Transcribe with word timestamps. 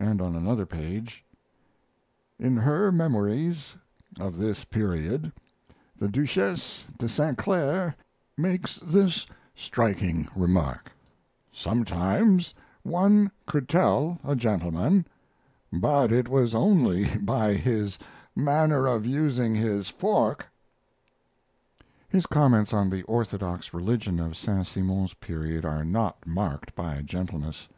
And 0.00 0.20
on 0.20 0.34
another 0.34 0.66
page: 0.66 1.24
In 2.40 2.56
her 2.56 2.90
memories 2.90 3.76
of 4.18 4.36
this 4.36 4.64
period 4.64 5.32
the 5.96 6.08
Duchesse 6.08 6.88
de 6.98 7.08
St. 7.08 7.38
Clair 7.38 7.94
makes 8.36 8.80
this 8.82 9.28
striking 9.54 10.26
remark: 10.34 10.90
"Sometimes 11.52 12.52
one 12.82 13.30
could 13.46 13.68
tell 13.68 14.18
a 14.24 14.34
gentleman, 14.34 15.06
but 15.72 16.10
it 16.10 16.28
was 16.28 16.52
only 16.52 17.16
by 17.18 17.52
his 17.54 17.96
manner 18.34 18.88
of 18.88 19.06
using 19.06 19.54
his 19.54 19.88
fork." 19.88 20.48
His 22.08 22.26
comments 22.26 22.72
on 22.72 22.90
the 22.90 23.04
orthodox 23.04 23.72
religion 23.72 24.18
of 24.18 24.36
Saint 24.36 24.66
Simon's 24.66 25.14
period 25.14 25.64
are 25.64 25.84
not 25.84 26.26
marked 26.26 26.74
by 26.74 27.02
gentleness. 27.02 27.68